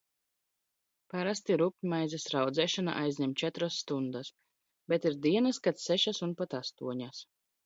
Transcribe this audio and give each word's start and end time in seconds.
Parasti 1.13 1.57
rupjmaizes 1.61 2.25
raudzēšana 2.35 2.95
aizņem 3.01 3.35
četras 3.43 3.77
stundas, 3.85 4.33
bet 4.95 5.07
ir 5.11 5.19
dienas, 5.27 5.61
kad 5.69 5.85
sešas 5.87 6.25
un 6.31 6.35
pat 6.43 6.59
astoņas. 6.63 7.23